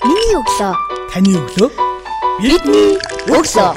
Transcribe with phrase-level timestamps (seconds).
[0.00, 0.72] Миний өглөө.
[1.12, 1.68] Таны өглөө.
[2.40, 2.96] Бидний
[3.28, 3.76] өглөө.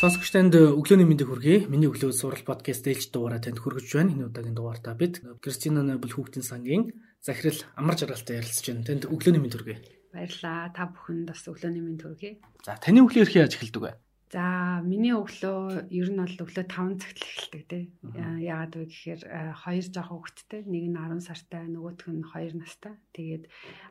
[0.00, 1.70] Сонсогч танд өглөөний мэндийг хүргэе.
[1.70, 4.10] Миний өглөө сурал подкаст ээлж дугаараа танд хүргэж байна.
[4.18, 6.90] Энэ удаагийн дугаартаа бид Кристина Нобл хүүхдийн сангийн
[7.22, 8.82] захирал амар жаргалтай ярилцж байна.
[8.82, 9.78] Танд өглөөний мэнд хүргэе.
[10.10, 10.74] Баярлаа.
[10.74, 12.32] Та бүхэнд бас өглөөний мэнд хүргэе.
[12.66, 13.92] За таны өглөө эрхээ яаж эхэлдэг вэ?
[14.32, 17.84] За миний өглөө ер нь бол өглөө 5 цагт эхэлдэг тий.
[18.02, 19.22] Яагаад вэ гэхээр
[19.62, 22.94] хоёр жоо хүүхэдтэй, нэг нь 10 сартай, нөгөөх нь 2 настай.
[23.14, 23.44] Тэгээд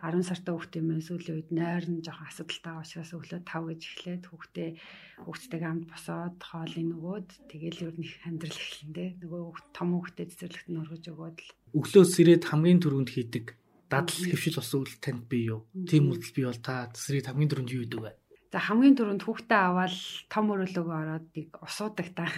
[0.03, 4.69] 10 сартай хүүхд юм сүүлийн үед нойрн жоохон асуудалтай учраас өглөө 5 гэж эхлээд хүүхдээ
[5.23, 9.09] хүүхдтэйгээ хамт босоод хоолыг нөгөөд тэгэл ер нь амьдрал эхэлнэ тий.
[9.23, 9.41] Нөгөө
[9.71, 13.45] том хүүхдэд цэцэрлэгт нь өргөж өгөөд л Өглөө сэрээд хамгийн түрүүнд хийдэг
[13.93, 15.65] дадал хөвшил ус үйл танд бий юу?
[15.85, 18.11] Тийм үйлдэл бий бол та сэрээд хамгийн түрүүнд юу хийдэг вэ?
[18.53, 19.97] За хамгийн түрүүнд хүүхдээ аваад
[20.29, 22.29] том өрөөлөөгөө ороод тийг усуудаг та.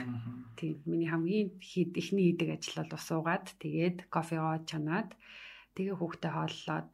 [0.55, 5.11] Тийм миний хамгийн хийд ихний хийдэг ажил бол усуугаад тэгээд кофегоо чанаад
[5.75, 6.91] тэгээ хүүхдээ хооллоод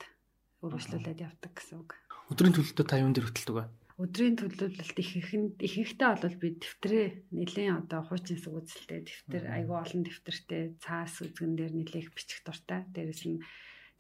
[0.66, 2.02] өргөжлүүлээд явдаг гэсэн үг.
[2.34, 3.66] Өдрийн төлөлтөд та юун дээр хөтэлдэг вэ?
[4.02, 7.06] Өдрийн төлөвлөлт ихэнх ихэнхдээ бол би дэвтрээ
[7.38, 12.90] нэлийн одоо хуучин сүгүцэлтэй дэвтэр айгүй олон дэвтэртэй цаас үзгэн дээр нэлээх бичих дуртай.
[12.90, 13.38] Дээрээс нь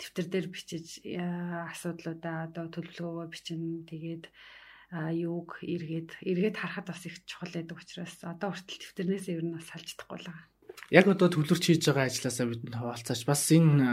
[0.02, 3.86] дэвтэр дээр бичиж асуудлуудаа одоо төлөвлөгөөгөө бичнэ.
[3.86, 4.26] Тэгээд
[4.92, 9.68] юуг эргээд эргээд харахад бас их чухал байдаг учраас одоо хүртэл дэвтэрнээс ер нь бас
[9.72, 10.48] салж чадахгүй л байгаа.
[10.92, 13.88] Яг одоо төвлөрч хийж байгаа ажлаасаа бидэнд хаваалцаач бас энэ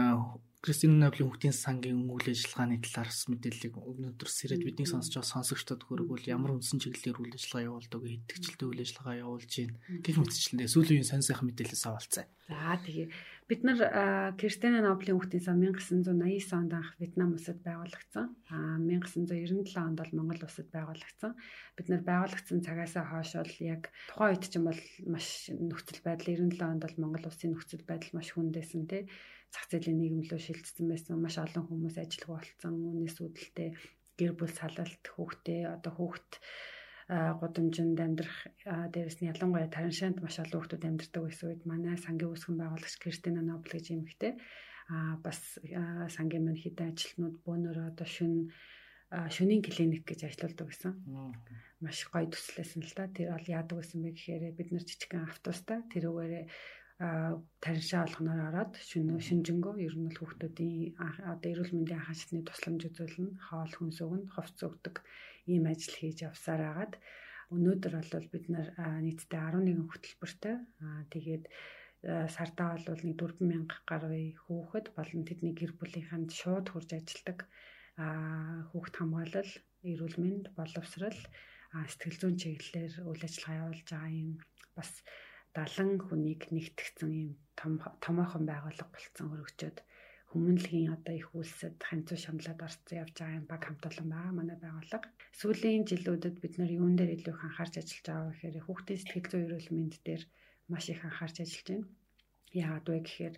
[0.59, 5.87] Кристин Ноблийн хүүхдийн сангийн үйл ажиллагааны талаар бас мэдээллийг өнөөдөр сэрэд бидний сонсож байгаа сонсогчдод
[5.87, 10.99] хүргвэл ямар үндсэн чиглэлээр үйл ажиллагаа явуулдаг, идэвхжэлтэй үйл ажиллагаа явуулж байна гэх мэтчлэндээ сүүлийн
[10.99, 12.27] үеийн сонь сайхан мэдээлэлээс авалцаа.
[12.51, 13.07] За тэгээ
[13.49, 13.79] бид нар
[14.37, 18.25] Кристин Ноблийн хүүхдийн сан 1989 онд анх Вьетнам улсад байгуулагдсан.
[18.53, 21.33] А 1997 онд бол Монгол улсад байгуулагдсан.
[21.73, 26.29] Бид нар байгуулагдсан цагаасаа хойш бол яг тухайн үед ч юм бол маш нөхцөл байдал
[26.29, 29.03] 97 онд бол Монгол улсын нөхцөл байдал маш хүндээсэн тий
[29.49, 33.69] зах зээлийн нийгэмлөө шилжсэн байсан маш олон хүмүүс ажиллах болсон үүнээс үүдэлтэй
[34.19, 36.31] гэр бүл салалт хүүхдээ одоо хүүхд
[37.09, 38.53] гудамжинд амьдрах
[38.93, 43.41] дээрэс нь ялангуяа тараншаанд маш олон хүүхдүүд амьдардаг байсан үед манай сангийн үүсгэн байгуулагч Кристина
[43.41, 44.37] Нобл гэж юм ихтэй
[44.93, 45.57] а бас
[46.15, 48.33] сангийн маань хэдэн ажилтнууд бөөнөр одоо шүн
[49.09, 50.93] шөнийн клиник гэж ажилладаг байсан.
[51.81, 53.09] Маш гоё төслөөсөн л та.
[53.09, 56.45] Тэр бол яадаг байсан бэ гэхээр бид нар жижигхэн автобустай тэрүүгээрээ
[56.99, 60.99] тариншаа олгоноор ороод шөнө шинжэнгөө ер нь л хүүхдүүдийн
[61.31, 64.95] одоо эрүүл мэндийн анхаа шатны тусламж үзүүлнэ, хоол хүнс өгнө, хувцас өгдөг
[65.47, 66.93] ийм ажил хийж явсаар агаад
[67.55, 68.67] өнөөдөр бол бид нар
[69.05, 70.55] нийтдээ 11 хөтөлбөртэй
[71.13, 71.43] тэгээд
[72.35, 77.47] сартаа бол нэг 4000 гаруй хүүхэд болон тэдний гэр бүлийнхэнд шууд хурж ажилладаг
[78.71, 79.51] хүүхд хамгаалал,
[79.83, 81.19] эрүүл мэнд, боловсрал,
[81.91, 84.31] сэтгэл зүйн чиглэлээр үйл ажиллагаа явуулж байгаа юм.
[84.71, 84.91] Бас
[85.57, 87.73] 70 хүнийг нэгтгэсэн юм том
[88.05, 89.77] томоохон байгууллага болцсон өргөчөөд
[90.31, 94.57] хүмүүнлэгийн одоо их үйлсэд ханцуу шамлаад орцсон явж байгаа юм баг хамт олон байгаа манай
[94.61, 95.09] байгууллага.
[95.39, 99.45] Сүүлийн жилүүдэд бид нар юун дээр илүү их анхаарч ажиллаж байгаа гэхээр хүүхдийн сэтгэл зүйн
[99.49, 100.23] эрүүл мэнд дээр
[100.69, 101.87] маш их анхаарч ажиллаж байна.
[102.61, 103.35] Яагаад вэ гэхээр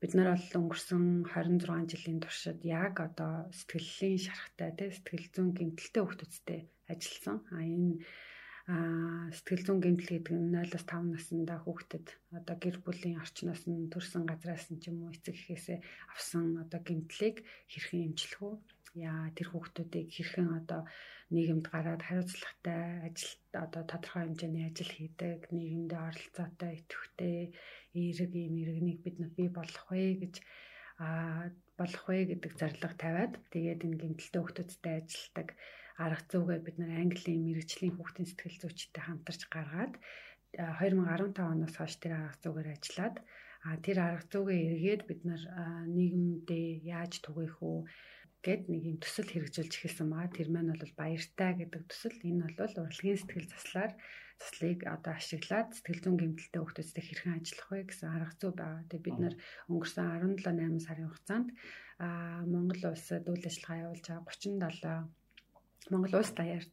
[0.00, 6.02] бид нар бол өнгөрсөн 26 жилийн туршид яг одоо сэтгэллийн шарахтай тий сэтгэл зүйн гэмтэлтэй
[6.04, 6.60] хүүхдүүдтэй
[6.92, 7.36] ажилласан.
[7.52, 8.00] А энэ
[8.64, 14.72] сэтгэл зүйн гэмтэл гэдэг нь 0-5 наснда хүүхдэд одоо гэр бүлийн орчноос нь төрсэн газраас
[14.72, 15.78] нь ч юм уу эцэг эхээсээ
[16.16, 18.54] авсан одоо гэмтлийг хэрхэн эмчлэх үү?
[19.04, 20.80] Яа тэр хүүхдүүдийг хэрхэн одоо
[21.34, 27.38] нийгэмд гараад хариуцлагатай ажил одоо тодорхой хэмжээний ажил хийдэг, нийгэмдээ оролцоотой, идэвхтэй,
[27.92, 30.34] эерэг ийм иргэнийг бид бий болгох вэ гэж
[31.04, 35.48] а болох вэ гэдэг зарлага тавиад тэгээд энэ гэмтэлтэй хүүхдүүдтэй ажилтдаг
[35.98, 39.94] арга зүйгээ бид нар Английн мэрэгжлийн хүүхдийн сэтгэл зүйчтэй хамтарч гаргаад
[40.58, 43.16] 2015 оноос хойш тэр арга зүйгээр ажиллаад
[43.84, 45.42] тэр арга зүйгээ эргээд бид нар
[45.96, 46.66] нийгэмдээ
[46.96, 47.78] яаж түгээх үү
[48.44, 50.36] гэд нэг юм төсөл хэрэгжүүлж эхэлсэн байгаа.
[50.36, 52.18] Тэр маань бол баяртай гэдэг төсөл.
[52.28, 53.92] Энэ бол урлагийн сэтгэл заслаар
[54.36, 58.84] заслыг одоо ашиглаад сэтгэл зүйн гэмтэлтэй хүүхдүүдтэй хэрхэн ажиллах вэ гэсэн арга зүй байгаа.
[58.92, 59.34] Тэгээ бид нар
[59.72, 61.48] өнгөрсөн 17 8 сарын хугацаанд
[62.52, 65.23] Монгол улсад үйл ажиллагаа явуулж байгаа 37
[65.92, 66.64] Монгол улс даяар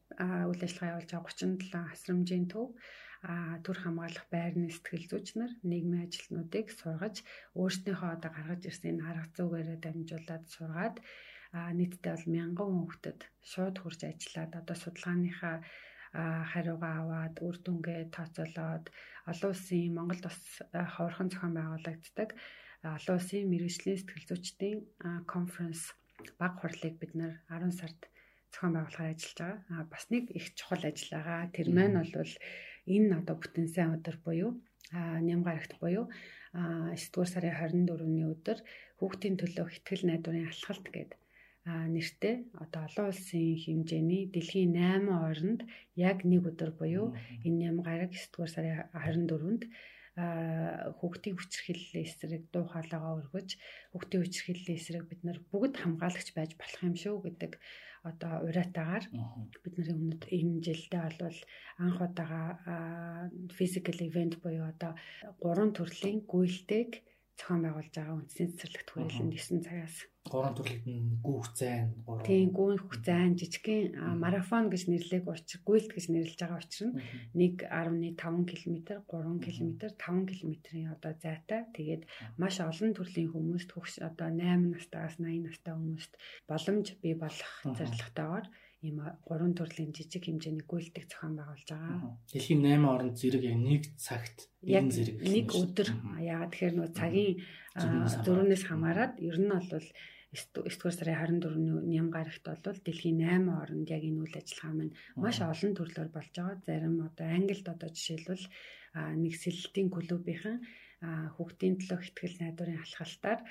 [0.50, 2.68] үйл ажиллагаа явуулж байгаа 37 хасрамжийн төв
[3.66, 7.16] төр хамгаалах байрны сэтгэл зүйч нар нийгмийн ажилтнуудыг сургаж
[7.60, 10.96] өөрсдийнхөө одоо гаргаж ирсэн энэ арга зүйгээрээ дамжуулаад сургаад
[11.78, 13.20] нийтдээ бол мянган хүүхдэд
[13.52, 15.56] шууд хурж ажиллаад одоо судалгааныхаа
[16.52, 18.86] хариугаа аваад үр дүнгээ тооцоолоод
[19.32, 20.40] олон улсын Монголд бас
[20.94, 22.30] ховорхон зохион байгуулагддаг
[22.96, 24.80] олон улсын мэрэгжлийн сэтгэл зүйчдийн
[25.34, 25.82] конференс
[26.40, 28.02] баг хурлыг бид нэр 10 сард
[28.52, 29.60] зохион байгуулахаар ажиллаж байгаа.
[29.72, 31.52] А бас нэг их чухал ажил байгаа.
[31.56, 32.34] Тэр маань бол
[32.96, 34.52] энэ одоо бүтэн сайн өдөр буюу
[34.92, 36.06] а нямгарагт буюу
[36.54, 38.58] а 9 дугаар сарын 24-ний өдөр
[39.00, 41.20] хүүхдийн төлөө ихтгэл найдварын алхалт гэдэг
[41.66, 45.60] нэртэй одоо олон улсын хэмжээний дэлхийн 8 орнд
[46.10, 47.08] яг нэг өдөр буюу
[47.46, 48.76] энэ 8 гараг 9 дугаар сарын
[49.30, 49.64] 24-нд
[51.00, 53.50] хүүхдийн хүчирхийллийн эсрэг дуу хоолойгоо өргөж
[53.92, 57.54] хүүхдийн хүчирхийллийн эсрэг бид нар бүгд хамгаалагч байж болох юм шүү гэдэг
[58.10, 59.06] одоо уриатаагаар.
[59.64, 61.40] Бид нарын өмнөд энэ жилдээ бол
[61.84, 62.42] анх удаага
[63.58, 64.98] physical event буюу одоо
[65.44, 66.92] гурван төрлийн гүйлтэйг
[67.40, 69.98] зохион байгуулж байгаа үндэсний цэцэрлэгт хүрээлэн 9 цагаас.
[70.32, 75.92] Гурван төрлөд нь гүүх зайн гурван тийм гүүх зайн жижигхэн марафон гэж нэрлэх учир гүйлт
[75.94, 76.98] гэж нэрлэж байгаа учир нь
[77.36, 78.76] 1.5 км
[79.10, 81.62] 3 км 5 км-ийн одоо зайтай.
[81.74, 82.04] Тэгээд
[82.38, 86.12] маш олон төрлийн хүмүүст хөгш одоо 8 настайгаас 80 настай хүмүүст
[86.50, 88.46] боломж бий болох зорилготойгоор
[88.82, 88.98] ийм
[89.28, 92.18] гурван төрлийн жижиг хэмжээний гүйлтийг зохион байгуулж байгаа.
[92.34, 95.90] Дэлхийн 8 орнд зэрэг яг нэг цагт энэ зэрэг нэг өдөр.
[96.18, 97.34] яагаад тэгэхээр нөө цагийн
[98.26, 99.86] зөрүүнээс хамаарат ер нь бол
[100.34, 104.96] 9 дугаар сарын 24-ний ням гарагт бол дэлхийн 8 орнд яг энэ үйл ажиллагаа маань
[105.20, 106.58] маш олон төрлөөр болж байгаа.
[106.66, 108.46] Зарим одоо Англид одоо жишээлбэл
[109.24, 110.58] нэг сэлэлтийн клубийнхан
[111.02, 113.42] хүүхдийн төлөө ихтгэл найдварын алхалтаар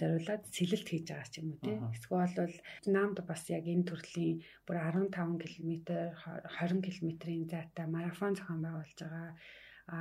[0.00, 1.78] зориулаад сэлэлт хийж байгаа ч юм уу тийм.
[1.92, 2.56] Эсвэл бол
[2.88, 5.72] Намд бас яг энэ төрлийн бүр 15 км
[6.48, 9.36] 20 км-ийн зайтай марафон зохион байгуулж байгаа.
[9.88, 9.98] А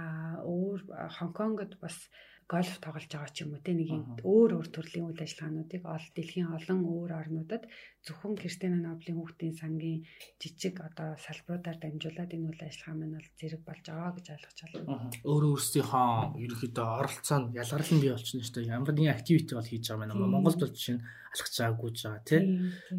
[0.47, 0.79] өөр
[1.19, 2.07] Хонконгод бас
[2.47, 6.05] гольф тоглож байгаа ч юм уу те нэг юм өөр өөр төрлийн үйл ажиллагаануудыг ол
[6.15, 7.63] дэлхийн олон өөр орнуудад
[8.07, 10.07] зөвхөн Кристина Ноблийн хүүхдийн сангийн
[10.39, 15.11] жижиг одоо салбаруудаар дамжуулаад энэ үйл ажиллагаа маань бол зэрэг болж байгаа гэж ойлгож байна.
[15.27, 16.07] Өөр өөрсдийнхөө
[16.39, 18.71] ерөнхийдөө оролцоо нь ялгарлан бий болчихно шүү дээ.
[18.79, 20.31] Ямар нэгэн активити бол хийж байгаа юм.
[20.31, 21.03] Монголд бол жишээ нь
[21.35, 22.41] алхаж байгаа гүйж байгаа тий.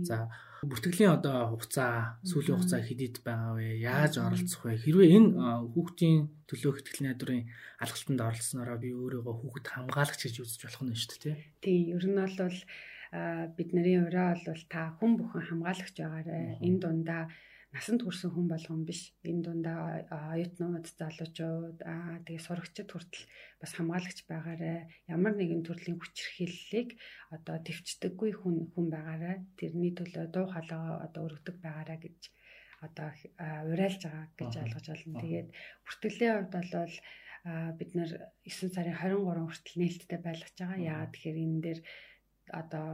[0.05, 0.17] За
[0.67, 3.79] бүртгэлийн одоо хугацаа сүүлийн хугацаа хэдийд байгаа вэ?
[3.79, 4.83] Яаж оролцох вэ?
[4.83, 5.31] Хэрвээ энэ
[5.71, 6.19] хүүхдийн
[6.51, 7.47] төлөөх ихтгэл найдварын
[7.79, 11.37] алгалтанд оролцсноороо би өөрийгөө хүүхэд хамгаалагч гэж үзэж болох нь шүү дээ.
[11.63, 12.59] Тийм, ер нь бол
[13.55, 16.59] бид нарын ураа бол та хүн бүхэн хамгаалагч байгаарэ.
[16.67, 17.23] Энэ дундаа
[17.75, 19.13] насанд хүрсэн хүн болгон биш.
[19.29, 23.25] Энэ дундаа оюутнууд, залуучууд, аа тэгээ сурагчид хүртэл
[23.61, 24.89] бас хамгаалагч байгаарэ.
[25.13, 26.97] Ямар нэгэн төрлийн хүчирхийллийг
[27.37, 29.33] одоо төвчдөггүй хүн хүн байгаарэ.
[29.61, 32.19] Тэрний төлөө дуу хоолойгоо одоо өргөдөг байгаарэ гэж
[32.87, 33.09] одоо
[33.69, 35.23] уриалж байгаа гэж ойлгож байна.
[35.23, 35.49] Тэгээд
[35.85, 36.95] бүртгэлийн хувьд бол
[37.79, 38.11] бид нар
[38.49, 40.87] 9 сарын 23 хүртэл нээлттэй байлгаж байгаа.
[40.89, 41.81] Яагаад тэгэхээр энэ дээр
[42.61, 42.89] одоо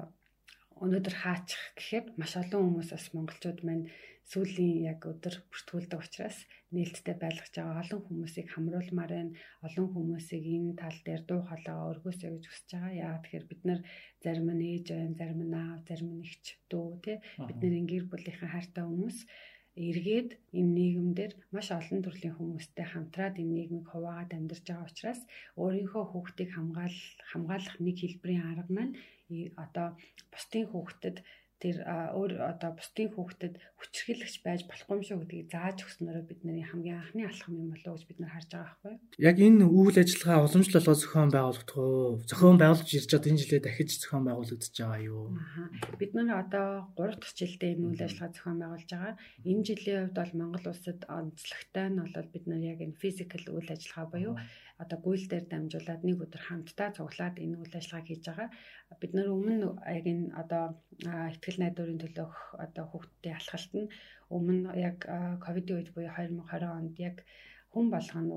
[0.83, 3.85] өнөөдөр хаачих гэхээр маш олон хүмүүс бас монголчууд маань
[4.31, 6.39] сүүлийн яг өдөр бүртгүүлдэг учраас
[6.75, 9.37] нээлттэй байлгаж байгаа олон хүмүүсийг хамруулмаар байна.
[9.67, 12.99] Олон хүмүүсийг энэ тал дээр дуу хоолойгоо өргөөсэй гэж хүсэж байгаа.
[13.05, 13.81] Яагаад тэгэхээр бид нар
[14.25, 17.17] зарим нь ээж байна, зарим нь аав, зарим нь эгч дүү тий
[17.47, 19.19] бидний гэр бүлийнхэн хайртай хүмүүс
[19.75, 25.21] эргээд энэ нийгэмдэр маш олон төрлийн хүмүүстэй хамтраад энэ нийгмийг хуваагаад амьдарч байгаа учраас
[25.59, 26.99] өөрийнхөө хүүхдийг хамгаал
[27.31, 28.95] хамгаалах нэг хэлбэрийн арга маань
[29.65, 29.89] одоо
[30.33, 31.17] бусдын хүүхдэд
[31.65, 37.01] тэр өөр одоо бусдын хүүхдэд хүчрхийлэгч байж болохгүй юм шүү гэдгийг зааж өгснөөрөө бидний хамгийн
[37.01, 38.95] анхны алхам юм болоо гэж бид нар харж байгаа байхгүй.
[39.25, 42.21] Яг энэ үйл ажиллагаа уламжлалгоо зохион байгуулагдах уу?
[42.29, 45.25] Зохион байгуулж ирж чад энэ жилээ дахиж зохион байгуулагдаж байгаа юу?
[45.97, 46.69] Бид нар одоо
[47.01, 49.15] 3 дахь жилдээ энэ үйл ажиллагаа зохион байгуулж байгаа.
[49.49, 53.71] Энэ жилийн хувьд бол Монгол улсад онцлогтой нь бол бид нар яг энэ физикал үйл
[53.73, 54.35] ажиллагаа буюу
[54.83, 58.49] одоо гуйл дээр дамжуулаад нэг өдөр хамтдаа цуглаад энэ үйл ажиллагааг хийж байгаа.
[59.01, 59.69] Бид нар өмнө
[59.99, 60.65] яг энэ одоо
[61.33, 63.93] ихтгэл найдварын төлөөх одоо хүүхдийн алхалт нь
[64.37, 64.99] өмнө яг
[65.45, 67.17] ковидын үед буюу 2020 онд яг
[67.73, 68.37] хүн болгоно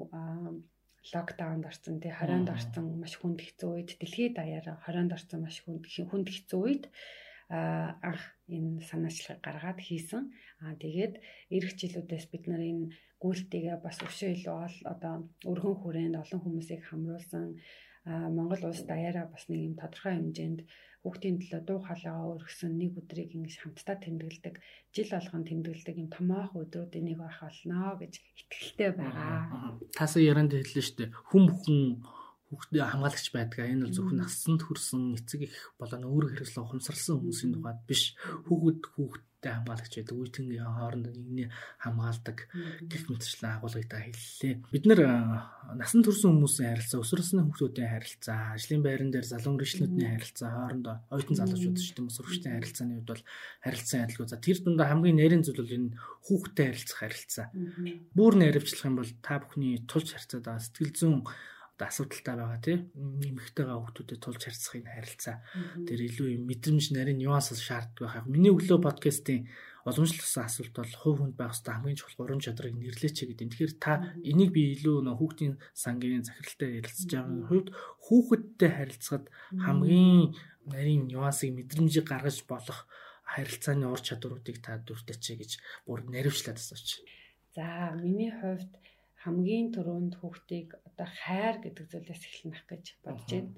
[1.13, 5.83] локдаунд орсон тий 20-нд орсон маш хүнд хэцүү үед дэлхийд даяараа 20-нд орсон маш хүнд
[6.12, 6.83] хүнд хэцүү үед
[7.49, 10.23] анх энэ санаачлалыг гаргаад хийсэн.
[10.63, 11.13] Аа тэгээд
[11.55, 12.91] эх жилүүдээс бид нар энэ
[13.23, 14.57] гүйлтийгээ бас өшөө илүү
[14.91, 15.13] одоо
[15.51, 17.55] өргөн хүрээнд олон хүмүүсийг хамруулсан
[18.07, 20.59] Монгол улс даяараа бас нэг юм тодорхой хэмжээнд
[21.03, 24.55] хүүхдийн төлөө дуу хоолойгоо өргөсөн нэг өдрийг ингэж хамтдаа тэмдэглэдэг
[24.95, 29.79] жил болгон тэмдэглэдэг юм томоох өдрүүдийн нэг байх болно гэж итгэлтэй байгаа.
[29.95, 31.15] Тасаа яранд хэллээ шүү дээ.
[31.31, 31.79] Хүм хүн
[32.47, 33.67] хүүхдээ хамгаалагч байдаг.
[33.67, 38.15] Энэ бол зөвхөн насанд хүрсэн эцэг их болон өөр хэрэгслээ ухамсарласан хүмүүсийн тухайд биш.
[38.47, 40.17] Хүүхэд хүүхэд хүүхдтэй хамгаалагч байдаг.
[40.17, 42.37] Үеийнгийн хооронд нэгний хамгаалдаг
[42.89, 44.53] гэх мэтчлэн агуулгыг хэллээ.
[44.73, 45.01] Бид нэр
[45.77, 51.37] насан турш хүмүүсийн харилцаа, өсвөрсний хүүхдүүдийн харилцаа, ажлын байран дээр залуу гэрчлэнүүдийн харилцаа, хоорондоо оюутан
[51.37, 53.23] залуучууд ч гэдэм өсвөрчдийн харилцааны хувьд бол
[53.61, 54.27] харилцан адилгүй.
[54.27, 55.89] За тэр дундаа хамгийн нарийн зүйл бол энэ
[56.25, 57.47] хүүхдтэй харилцах харилцаа.
[58.17, 61.21] Бүр найравчлах юм бол та бүхний тулж харьцаад сэтгэл зүйн
[61.86, 65.38] асуудалтай байгаа тийм нэмэгтэйгээ хүмүүстэй тулж харьцахын харилцаа
[65.86, 68.25] тэр илүү юм мэдрэмж нарийн нюанс шаарддаг байх.
[68.25, 69.46] Миний өглөө подкастын
[69.88, 73.48] уламжлалсан асуулт бол хувь хүнд байх хэвээр хамгийн чухал гурван чадрыг нэрлээч гэдэг.
[73.48, 77.67] Тэгэхээр та энийг би илүү нөө хүүхдийн сангийн захиралтай ярилцж байгаа хувьд
[78.03, 79.25] хүүхэдтэй харилцахад
[79.63, 80.36] хамгийн
[80.67, 82.84] нарийн нюансыг мэдрэмжийг гаргаж болох
[83.24, 85.51] харилцааны ур чадваруудыг та дүртэж гэж
[85.88, 87.03] бүр наривчлаад асууч.
[87.55, 88.67] За миний хувьд
[89.27, 93.51] хамгийн түрүүнд хүүхдийг одоо хайр гэдэг зүйлээс эхэлнэх гэж бодож байна.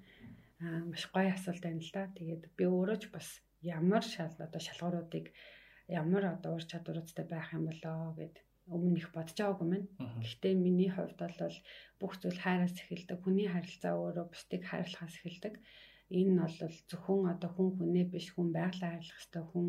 [0.66, 2.10] Аа маш гоё асуулт байна л да.
[2.18, 3.28] Тэгээд би өөрөө ч бас
[3.62, 5.30] ямар шал одоо шалгууруудыг
[6.02, 8.36] ямар одоо ур чадваруудтай байх юм болоо гэд
[8.74, 9.86] өмнө их бодож байгаагүй мэн.
[10.26, 11.38] Гэхдээ миний хувьд бол
[12.02, 13.18] бүх зүйл хайраас эхэлдэг.
[13.22, 15.54] Хүний харилцаа өөрөө бусдыг хайрлахаас эхэлдэг.
[16.20, 16.58] Энэ бол
[16.90, 19.68] зөвхөн одоо хүн хүнээ биш хүн байгалаа хайрлах хэвээр хүн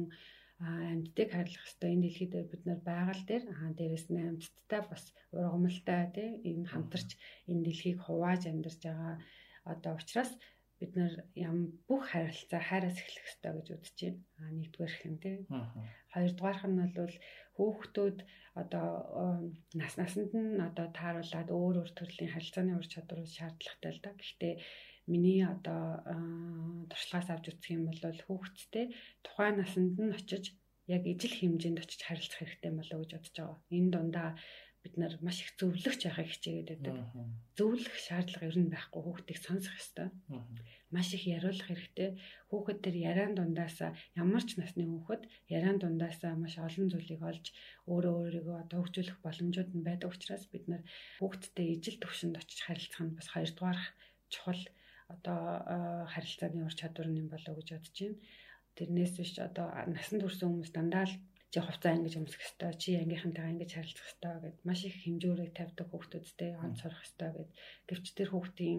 [0.60, 5.04] амьддаг хайрлах хэвээр энэ дэлхий дээр бид нар байгаль дээр аа дээрэс нь амьдтай бас
[5.32, 7.10] ургамалтай тий энэ хамтарч
[7.50, 9.14] энэ дэлхийг хувааж амьдарч байгаа
[9.72, 10.32] одоо учраас
[10.80, 14.20] бид нар ям бүх харилцаа хайраас эхлэх хэрэгтэй гэж үзэж байна.
[14.40, 15.36] Аа нэгдүгээр хэм тий.
[16.12, 17.16] Хоёрдугаарх нь бол
[17.56, 18.18] хүүхдүүд
[18.62, 18.88] одоо
[19.80, 24.10] нас насанд нь одоо тааруулаад өөр өөр төрлийн харилцааны ур чадвар шаардлагатай л да.
[24.16, 24.54] Гэхдээ
[25.06, 26.04] миний одоо
[26.90, 28.86] туршлагаас авч үзэх юм бол хүүхэдтэй
[29.24, 30.44] тухайн насанд нь очиж
[30.90, 33.58] яг ижил хэмжээнд очиж харилцах хэрэгтэй болоо гэж бодож байгаа.
[33.76, 34.28] Энэ дундаа
[34.82, 36.96] бид нар маш их зөвлөгч яхахыг хичээгээд байдаг.
[37.52, 40.08] Зөвлөх шаардлага ер нь байхгүй хүүхдийг сонсох ёстой.
[40.94, 42.10] Маш их яриулах хэрэгтэй.
[42.48, 45.22] Хүүхэд төр яриан дундаасаа ямар ч насны хүүхэд
[45.56, 47.46] яриан дундаасаа маш олон зүйлийг олж
[47.92, 50.82] өөрөө өөрийгөө одоо хөгжүүлэх боломжууд нь байдаг учраас бид нар
[51.20, 53.80] хүүхэдтэй ижил төвшөнд очиж харилцах нь бас хоёрдугаар
[54.32, 54.62] чухал
[55.14, 55.40] одоо
[56.12, 58.18] харилцааны ур чадвар юм болоо гэж бодож байна.
[58.76, 61.14] Тэрнээс биш одоо насанд хүрсэн хүмүүс дандаа л
[61.50, 65.86] чи хувцас ангиж өмсөх хэвээр чи ангийнхантайгаа ингэж харилцах хэвээр гэд маш их хэмжүүрийг тавьдаг
[65.90, 67.50] хүүхдүүдтэй онц сурах хэвээр гэд
[67.88, 68.78] гэвч тэр хүүхдийн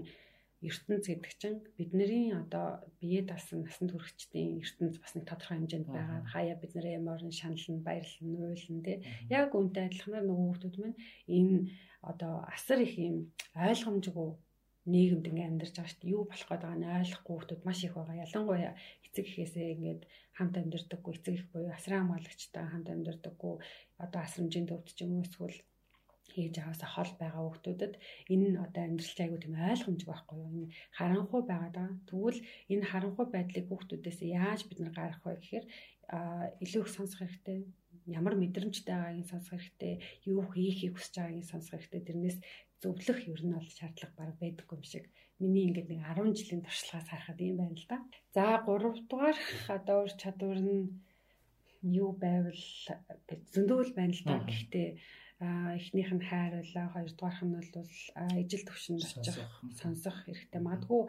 [0.61, 6.21] ертөнц гэдэг чинь бидний одоо бие даасан насанд хүрэхчдийн ертөнц бас нэг тодорхой хэмжээнд байгаа.
[6.33, 8.97] Хаяа бид нэр ямарн шаналн баярлан уйлан тий.
[9.33, 11.01] Яг үнтэй адилханаар нөгөө хүүхдүүд маань
[11.37, 11.57] энэ
[12.05, 14.29] одоо асар их юм ойлгомжгүй
[14.89, 16.15] нийгэмд ингээ амьдарч байгаа шүү дээ.
[16.15, 18.23] Юу болох гээд байгааг нь ойлгохгүй хүмүүс маш их байгаа.
[18.25, 18.73] Ялангуяа
[19.05, 20.01] эцэг эхээсээ ингээд
[20.37, 23.53] хамт амьдардаггүй эцэг их буюу асран хамгаалагчтай хамт амьдардаггүй
[24.03, 25.57] одоо асрамжийн төвд ч юм уу эсвэл
[26.33, 27.93] хийж аваасаа хол байгаа хүмүүстэд
[28.33, 30.49] энэ нь одоо амьдралч айгу тийм ойлгомжгүй байхгүй юу.
[30.55, 31.99] Энэ харанхуй байгаад байгаа.
[32.07, 32.39] Тэгвэл
[32.71, 35.65] энэ харанхуй байдлыг хүүхдүүдээс яаж бид нар гаргах вэ гэхээр
[36.63, 37.59] илүү их сонсох хэрэгтэй.
[38.17, 39.93] Ямар мэдрэмжтэй байгааг сонсох хэрэгтэй.
[40.31, 42.01] Юу хийхийг хүсэж байгааг сонсох хэрэгтэй.
[42.07, 42.37] Тэрнээс
[42.81, 45.05] зөвлөх ер нь бол шаардлага баг байдаггүй юм шиг.
[45.37, 47.97] Миний ингээд нэг 10 жилийн туршлагаас харахад юм байна л да.
[48.33, 49.37] За 3 дугаар
[49.69, 50.89] одоо ур чадвар нь
[51.85, 52.61] юу байвал
[53.53, 54.35] зөндөөл байна л да.
[54.49, 54.87] Гэхдээ
[55.77, 57.69] эхнийх нь хайр байлаа, хоёрдугаарх нь бол
[58.41, 59.37] ижил төвшөнд очих,
[59.77, 60.61] сонсох хэрэгтэй.
[60.61, 61.01] Мадгүй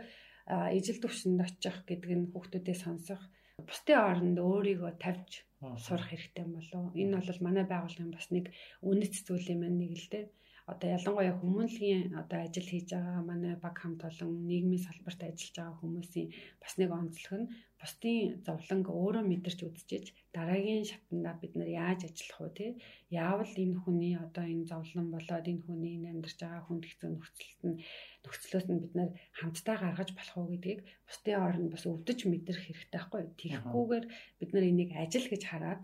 [0.77, 3.21] ижил төвшөнд очих гэдэг нь хүүхдүүдээ сонсох
[3.65, 5.45] бусдын оронд өөрийгөө тавьж
[5.85, 6.97] сурах хэрэгтэй юм болов.
[6.97, 8.49] Энэ бол манай байгууллагын бас нэг
[8.81, 10.25] үнэт зүйл юм байна нэг л дээ
[10.71, 15.81] одоо ялангуяа хүмүүнлэгийн одоо ажил хийж байгаа манай баг хамт олон нийгмийн салбарт ажиллаж байгаа
[15.81, 16.29] хүмүүсийн
[16.63, 17.51] бас нэг онцлог нь
[17.81, 22.67] бусдын зовлонг өөрөө мэдэрч үзчихэж дараагийн шатндаа бид нар яаж ажиллах вэ те?
[23.11, 27.77] Яавал энэ хүний одоо энэ зовлон болоод энэ хүний амьдарч байгаа хүнд хэцүү нөхцөлт нь
[28.23, 32.91] нөхцлөөс нь бид нар хамтдаа гаргаж болох уу гэдгийг бусдын оронд бас өвдөж мэдрэх хэрэгтэй
[32.95, 34.05] байхгүй тэгэхгүйгээр
[34.39, 35.83] бид нар энийг ажил гэж хараад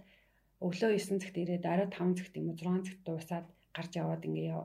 [0.66, 3.46] өглөө 9 цагт ирээд арай 5 цагт юм уу 6 цагт дуусаад
[3.78, 4.58] гарч яваад ингээ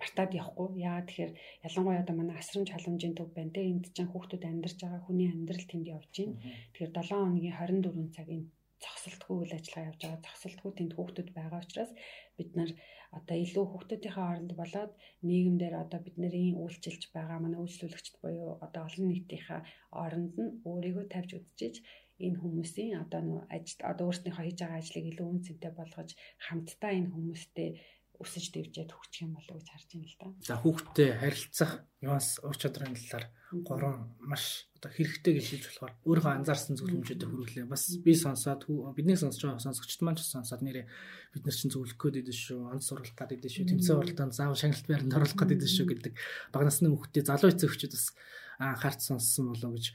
[0.00, 0.68] мартаад явахгүй.
[0.90, 1.32] Яа тэгэхээр
[1.66, 5.66] ялангуяа одоо манай асрамж халамжийн төв байна те энд чинь хүүхдүүд амьдарч байгаа хүний амьдрал
[5.70, 6.34] тэнд явж байна.
[6.72, 8.44] Тэгэхээр 7 хоногийн 24 цагийн
[8.84, 10.24] зогсолтгүй үйл ажиллагаа явж байгаа.
[10.26, 11.92] Зогсолтгүй тэнд хүүхдүүд байгаа учраас
[12.36, 12.70] бид нар
[13.18, 14.92] одоо илүү хүүхдүүдийнхээ оронд болоод
[15.28, 19.60] нийгэмдэр одоо бидний үйлчилж байгаа манай үйлчлүүлэгчд буюу одоо олон нийтийнхээ
[20.04, 21.76] оронд нь өөрийгөө тавьж үзчихэж
[22.24, 26.10] энэ хүмүүсийн одоо нөө ажил одоо өөрснийхөө хийж байгаа ажлыг илүү үнцэнтэй болгож
[26.46, 27.70] хамтдаа энэ хүмүүстэй
[28.22, 30.28] өсөж дэвжээд хөгжих юм болов гэж харж байна л да.
[30.46, 33.26] За хүүхдтэй харилцах нюанс ур чадрын талаар
[33.66, 37.66] гурван маш одоо хэрэгтэй гэж хэлж болохоор өөрөө анзаарсан зөвлөмжөдөө хүргэлээ.
[37.66, 40.86] Бас би сонсоод бидний сонсож байгаа сонсогчд маань ч сонсоод нэрээ
[41.34, 42.60] бид нар чинь зөвлөх гээд идэв шүү.
[42.70, 43.70] Онц сургалт гад идэв шүү.
[43.74, 46.12] Тэмцээн уралдаанд заавал шагналт байранд оруулах гээд идэв шүү гэдэг
[46.54, 48.06] бага насны хүүхдээ залуу эцэг эхчүүд бас
[48.62, 49.86] анхаарч сонссон болов гэж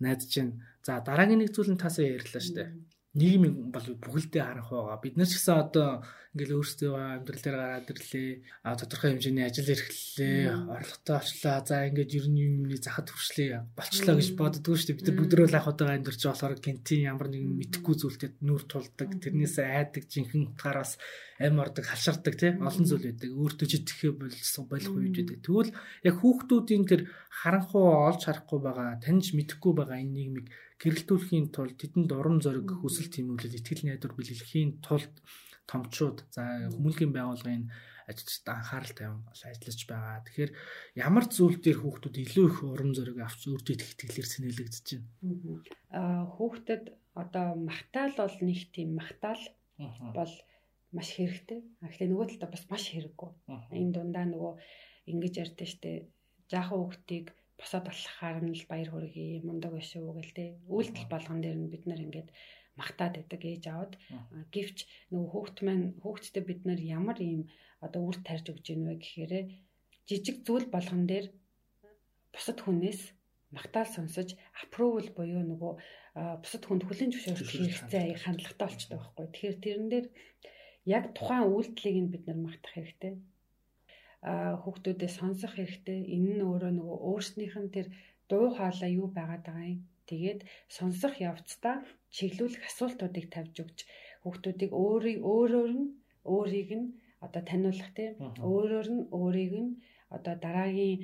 [0.00, 0.54] найдаж байна.
[0.80, 2.68] За дараагийн нэг зүйл нь тасаа ярьлаа шүү дээ
[3.16, 5.00] нийгмийн бол бүгэлдээ харах байгаа.
[5.00, 6.04] Бид нар ч гэсэн одоо
[6.36, 8.30] ингээл өөрсдөө амьдрал дээр гараад ирлээ.
[8.60, 11.64] А тодорхой хэмжээний ажил эрхлэлээ, орлоготой олчлаа.
[11.64, 14.98] За ингээд ер нь юмны захад хүрчлээ болчлоо гэж боддгоо шүү дээ.
[15.00, 19.08] Бид нар бүгдрөө л ахуйтай амьдарч болохоор гинтийн ямар нэгэн мэдхгүй зүйлтэй нүр тулдаг.
[19.16, 21.00] Тэрнээс айдаг жинхэнэ утгаараас
[21.40, 23.32] ам ордог, халширдаг тий олон зүйл байдаг.
[23.32, 25.40] Өөртөө ч итгэхээ болсон болох үед байдаг.
[25.40, 25.72] Тэгвэл
[26.04, 27.00] яг хүүхдүүдийн тэр
[27.32, 30.48] харанхуй олж харахгүй байгаа, таньж мэдэхгүй байгаа энэ нийгмийг
[30.82, 35.14] гэрэлтүүлэхийн тулд тэдэнд урам зориг хүсэл тэмүүлэл итгэл найдвар бэлгэлэхийн тулд
[35.70, 37.64] томчууд за хүмүүнлэгийн байгууллагын
[38.06, 40.22] ажилчид анхаарал тавин ажиллаж байгаа.
[40.22, 40.52] Тэгэхээр
[40.94, 45.08] ямар зүйл дээр хүүхдүүд илүү их урам зориг авч өөртөө их итгэлээр сэнэлэгдэж байна.
[45.90, 46.84] Аа хүүхдэд
[47.18, 49.42] одоо магтаал бол нэг тийм магтаал
[50.14, 50.32] бол
[50.94, 51.60] маш хэрэгтэй.
[51.82, 53.30] Гэхдээ нөгөө талдаа бас маш хэрэггүй.
[53.74, 54.52] Энэ дундаа нөгөө
[55.10, 55.90] ингэж ярьдэн штэ
[56.46, 57.26] жаахан хүүхдийг
[57.60, 59.82] босоод алхахаар нь л баяр хүргэе мундаг үү
[60.16, 60.44] гэл те.
[60.68, 62.28] Үйлдэл болгон дээр нь бид нар ингээд
[62.80, 63.92] магтаад байдаг ээж аваад
[64.54, 64.78] гэвч
[65.10, 67.42] нөгөө хүүхд маань хүүхдтэй бид нар ямар ийм
[67.80, 69.32] одоо үр тарьж өгч ийн вэ гэхээр
[70.08, 71.26] жижиг зүйл болгон дээр
[72.34, 73.00] бусад хүнээс
[73.56, 74.28] магтаал сонсож
[74.62, 75.72] апрувал буюу нөгөө
[76.42, 79.26] бусад хүнд хүлэн зөвшөөрөх хэрэгцээ хандлагатай болчтой байхгүй.
[79.32, 80.06] Тэгэхээр тэрэн дээр
[80.96, 83.12] яг тухайн үйлдэлийг нь бид нар магтах хэрэгтэй
[84.62, 86.00] хүүхдүүдэд сонсох хэрэгтэй.
[86.16, 87.86] Энэ нь өөрөө нөгөө өөрснийх нь тэр
[88.30, 89.82] дуу хоолой юу байгаад байгаа юм.
[90.10, 90.40] Тэгээд
[90.76, 91.76] сонсох явцдаа
[92.14, 93.78] чиглүүлэх асуултуудыг тавьж өгч
[94.22, 95.88] хүүхдүүдийг өөрийг өөрөөр нь
[96.34, 96.86] өөрийг нь
[97.24, 98.14] одоо таниулах тийм
[98.50, 99.70] өөрөөр нь өөрийг нь
[100.16, 100.98] одоо дараагийн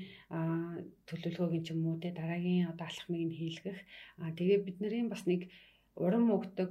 [1.09, 3.78] төлөвлөгөөг юм уу те дараагийн одоо алхмыг нь хийлгэх.
[4.23, 5.50] Аа тэгээ бидний бас нэг
[6.04, 6.71] урам өгдөг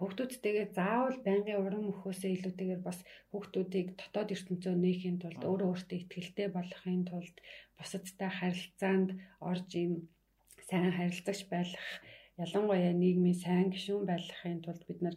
[0.00, 2.98] Хүүхдүүдтэйгээ заавал байнгын уран мөхөөсөө илүүтэйгээр бас
[3.30, 7.36] хүүхдүүдийг дотоод ертөнцөө нээхийн тулд өөрөө өөртөө ихтгэлтэй болохын тулд
[7.76, 9.08] бусадтай харилцаанд
[9.50, 9.92] орж им
[10.68, 11.72] сайн харилцагч байх
[12.40, 15.16] ялангуяа нийгмийн сайн гишүүн байхын тулд бид нар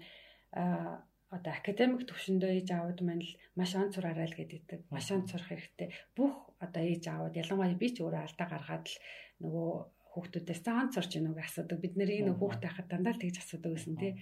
[1.35, 4.79] одоо академик төвшөндөө ээж аауд маань л маш онц сураарай л гэдэг.
[4.93, 5.89] Маш онц сурах хэрэгтэй.
[6.17, 6.33] Бүх
[6.65, 8.95] одоо ээж аауд ялангуяа би ч өөрөө алдаа гаргаад л
[9.41, 9.69] нөгөө
[10.13, 11.81] хүүхдүүдээс цаан сурч ийнүг асуудаг.
[11.81, 14.13] Бид нэр энэ хүүхдээ хахад дандаа л тэгж асуудаг гэсэн тий.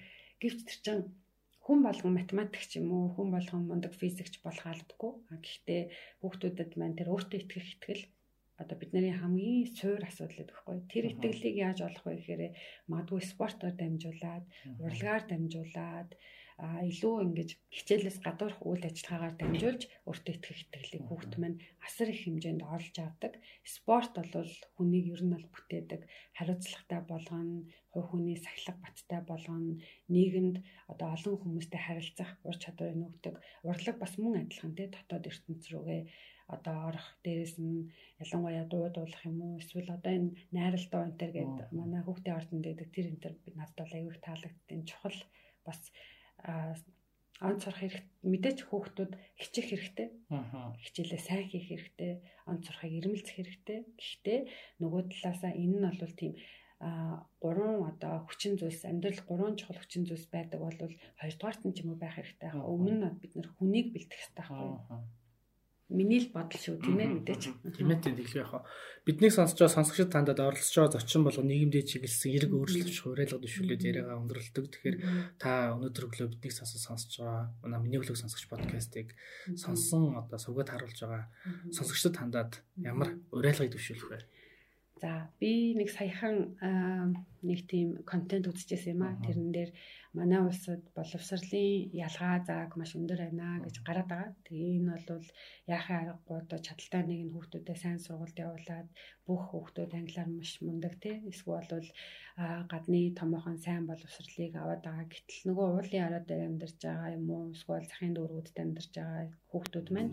[0.41, 1.03] Гэвч тэр чинь
[1.65, 5.13] хүн болгон математикч юм уу хүн болгон мундаг физикч болох албагүй.
[5.31, 5.81] А гэхдээ
[6.19, 8.03] хүүхдүүдэд маань тэр өөртөө итгэх итгэл
[8.61, 10.77] одоо бидний хамгийн суур асуудал гэдэг байхгүй.
[10.91, 12.43] Тэр итгэлийг яаж олох вэ гэхээр
[12.89, 14.45] магадгүй спортоор дамжуулаад,
[14.85, 16.09] урлагаар дамжуулаад
[16.61, 22.61] илүү ингэж хичээлээс гадуурх үйл ажиллагаагаар дамжуулж өөртөө итгэх итгэлийг хүүхд маань асар их хэмжээнд
[22.61, 23.33] олж авдаг.
[23.65, 26.01] Спорт бол хүнийг ер нь бол бүтээдэг,
[26.37, 29.81] хариуцлагатай болгоно, хувь хүний сахилга баттай болгоно,
[30.13, 30.55] нийгэмд
[30.91, 33.35] одоо олон хүмүүстэй харилцах ур чадварыг нөгдөг.
[33.65, 36.01] Урлаг бас мөн адилхан тий дотоод ертөнц рүүгээ
[36.55, 37.89] одоо орох дээрээс нь
[38.21, 42.65] ялангуяа дуу дуулах юм уу эсвэл одоо энэ найралтаа энэ төр гэдэг манай хүүхдийн ордонд
[42.67, 45.19] байдаг тэр энэ төр надад бол аягүй таалагдтiin чухал
[45.65, 45.79] бас
[47.41, 50.07] онц сурах хэрэг мэдээч хүүхдүүд хичих хэрэгтэй.
[50.83, 52.11] Хичээлээ сайн хийх хэрэгтэй.
[52.45, 53.79] Онц сурахыг ирмэлцэх хэрэгтэй.
[53.97, 54.39] Гэхдээ
[54.81, 56.33] нөгөө талаасаа энэ нь бол тийм
[56.81, 60.77] а гурван одоо хүчин зүйлс амьдрал гурван чухал хүчин зүйлс байдаг бол
[61.21, 62.49] хоёрдугаарт нь ч юм уу байх хэрэгтэй.
[62.57, 65.20] Өмнө нь бид нар хүнийг бэлтгэх хэрэгтэй байхгүй.
[65.91, 67.43] Миний л бодол шүү тийм ээ мэдээч.
[67.75, 68.63] Тийм ээ тийм тэгэхээр яг
[69.03, 73.87] биднийг сонсож байгаа сонсогчд тандад оролцож байгаа зочин болго нийгэмдээ чиглэсэн эрг өөрчлөлт хуурайлгад ишүүлээд
[73.91, 74.65] яриагаа өндөрлөдөг.
[74.71, 74.97] Тэгэхээр
[75.35, 79.11] та өнөөдөр өглөө биднийг сонсож сонсож байгаа манай миний өглөө сонсогч подкастыг
[79.59, 81.27] сонсон одоо сувгад харуулж байгаа
[81.75, 84.19] сонсогчдод тандад ямар уриалгыг төвшүүлэх вэ?
[85.01, 86.53] За би нэг саяхан
[87.41, 89.17] нэг тийм контент үзчихсэн юм а.
[89.25, 89.71] Тэрэн дээр
[90.17, 94.31] манай улсад боловсролын ялгаа зааг маш өндөр байна гэж гараад байгаа.
[94.45, 95.27] Тэгээ энэ бол
[95.73, 98.87] яахаа аргагүй одоо чадaltaй нэг нь хүүхдүүдэд сайн сургуульд явуулаад
[99.27, 101.15] бүх хүүхдүүд англиар маш мундаг тий.
[101.31, 101.89] Эсвэл бол
[102.71, 105.05] гадны томоохон сайн боловсролыг аваад байгаа.
[105.13, 107.51] Гэтэл нөгөө уулын ороод амьдарч байгаа юм уу?
[107.55, 110.11] Эсвэл захын дүүргүүдэд амьдарч байгаа хүүхдүүд маань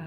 [0.00, 0.04] а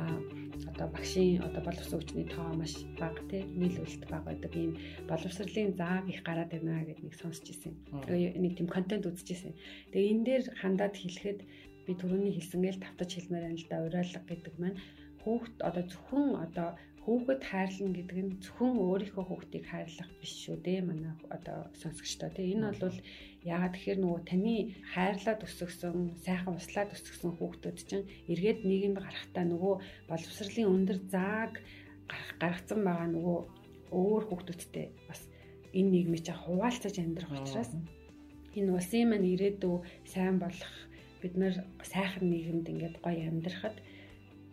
[0.70, 3.44] одоо багшийн одоо боловсрол хүчний тоо маш бага тий.
[3.62, 4.72] нийлүүлэлт бага байдаг ийм
[5.10, 7.74] боловсролын зааг их гараад байна гэдгийг нэг сонсч ирсэн.
[8.06, 9.56] Тэгээ нэг тийм контент үз үзчихсэн.
[9.96, 11.40] Тэгээ энэ дээр хандаад хэлэхэд
[11.88, 14.80] би түрүүний хэлсэнгээл тавтаж хэлмээр байна л да уриалга гэдэг маань
[15.24, 16.70] хүүхд одоо зөвхөн одоо
[17.04, 22.32] хүүхэд хайрлна гэдэг нь зөвхөн өөрийнхөө хүүхдийг хайрлах биш шүү дээ манай одоо сонсогчдоо.
[22.32, 23.00] Тийм энэ бол
[23.44, 24.56] яагаад тэгэхээр нөгөө таны
[24.96, 29.76] хайрлаад өсгсөн сайхан услаад өсгсөн хүүхдүүд чинь эргээд нийгэмд гарахтаа нөгөө
[30.08, 31.54] боловсролын өндөр зааг
[32.40, 33.40] гаргацсан байгаа нөгөө
[33.92, 35.22] өөр хүүхдүүдтэй бас
[35.76, 37.72] энэ нийгмийг чинь хуваалцаж амьдрах учраас
[38.58, 39.76] энэ улсын маань ирээдүй
[40.14, 40.74] сайн болох
[41.22, 41.56] бид нар
[41.92, 43.78] сайхан нийгэмд ингээд гоё амьдрахад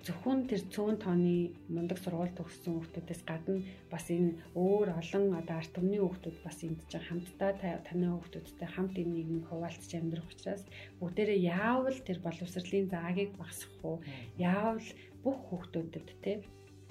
[0.06, 3.60] зөвхөн тэр цөөн тооны мундаг сургууль төгссөн хүүхдүүдээс гадна
[3.92, 7.52] бас энэ өөр олон одоо арт түмний хүүхдүүд бас энд чинь хамтдаа
[7.84, 10.64] таны хүүхдүүдтэй хамт энэ нийгмийг хуваалцаж амьдрах учраас
[11.04, 13.98] бүгдээрээ яавал тэр боловсролын заагийг багасгах уу?
[14.40, 14.88] Яавал
[15.20, 16.32] бүх хүүхдүүдэд те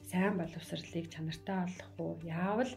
[0.05, 2.13] сайн боловсролыг чанартай олох уу?
[2.21, 2.71] Яавал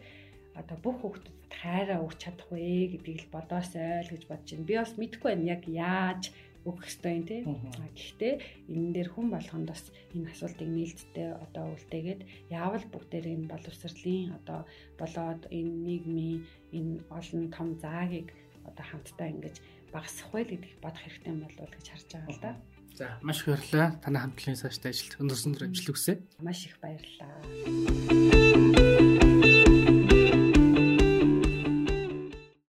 [0.59, 4.69] одоо бүх хүүхдүүдэд хайраа өгч чадах вэ гэдгийг л бодоосой л гэж бодож байна.
[4.69, 6.23] Би бас мэдэхгүй байна яг яаж
[6.65, 7.43] өгөх ёстой юм тий.
[7.43, 8.35] Гэхдээ
[8.71, 12.23] энэ дээр хүн болгонд бас энэ асуултыг нээлттэй одоо үлдээгээд
[12.55, 14.61] яавал бүгдээр энэ боловсролын одоо
[14.99, 18.31] болоод энэ нийгмийн энэ олон том заагийг
[18.63, 19.57] одоо хамтдаа ингэж
[19.91, 22.53] багасгах вэ гэдгийг бодох хэрэгтэй юм болов гэж харж байгаа л да.
[22.95, 23.99] За маш их баярлалаа.
[24.05, 26.23] Танай хамтлагийн цаашдаа ажилт өндөсөн дөр амжилт хүсье.
[26.39, 27.43] Маш их баярлалаа.